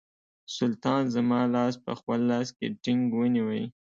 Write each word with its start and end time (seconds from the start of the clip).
سلطان 0.57 1.01
زما 1.15 1.41
لاس 1.53 1.73
په 1.85 1.91
خپل 1.99 2.19
لاس 2.31 2.47
کې 2.57 2.67
ټینګ 2.83 3.03
ونیوی. 3.15 3.63